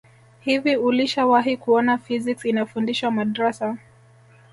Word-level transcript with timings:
hivi 0.39 0.75
ulishawahi 0.75 1.57
kuona 1.57 1.97
physics 1.97 2.45
inafundishwa 2.45 3.11
madrasa 3.11 3.77